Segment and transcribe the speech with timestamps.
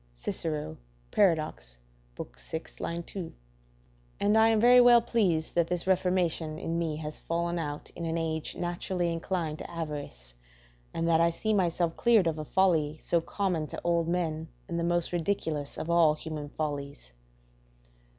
[0.23, 0.77] Idem,
[1.11, 1.37] ibid.,
[2.17, 3.01] vi.
[3.01, 3.33] 2.]
[4.19, 8.05] And I am very well pleased that this reformation in me has fallen out in
[8.05, 10.33] an age naturally inclined to avarice,
[10.91, 14.79] and that I see myself cleared of a folly so common to old men, and
[14.79, 17.11] the most ridiculous of all human follies.